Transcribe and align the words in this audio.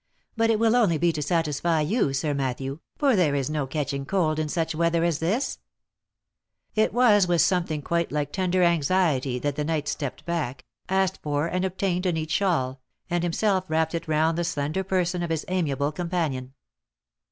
"But 0.35 0.49
it 0.49 0.57
will 0.57 0.75
only 0.75 0.97
be 0.97 1.11
to 1.11 1.21
satisfy 1.21 1.81
you, 1.81 2.11
Sir 2.11 2.33
Matthew, 2.33 2.79
for 2.97 3.15
there 3.15 3.35
is 3.35 3.51
no 3.51 3.67
catching 3.67 4.03
cold 4.03 4.39
in 4.39 4.49
such 4.49 4.73
weather 4.73 5.03
as 5.03 5.19
this." 5.19 5.59
12 6.73 6.73
THE 6.73 6.81
LIFE 6.81 6.85
AND 6.85 6.85
ADVENTURES 6.85 6.85
It 6.85 6.93
was 6.95 7.27
with 7.27 7.41
something 7.43 7.81
quite 7.83 8.11
like 8.11 8.31
tender 8.31 8.63
anxiety 8.63 9.37
that 9.37 9.55
the 9.55 9.63
knight 9.63 9.87
stepped 9.87 10.25
back, 10.25 10.65
asked 10.89 11.19
for 11.21 11.45
and 11.45 11.63
obtained 11.63 12.07
a 12.07 12.11
neat 12.13 12.31
shawl, 12.31 12.81
and 13.11 13.21
himself 13.21 13.65
wrapped 13.69 13.93
it 13.93 14.07
round 14.07 14.39
the 14.39 14.43
slender 14.43 14.83
person 14.83 15.21
of 15.21 15.29
his 15.29 15.45
amiable 15.47 15.91
companion. 15.91 16.55